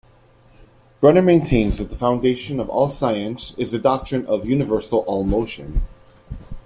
Brunner 0.99 1.21
maintains 1.21 1.77
that 1.77 1.91
the 1.91 1.95
foundation 1.95 2.59
of 2.59 2.69
all 2.69 2.89
science 2.89 3.53
is 3.59 3.69
the 3.71 3.77
doctrine 3.77 4.25
of 4.25 4.47
universal 4.47 5.01
all-motion. 5.01 5.83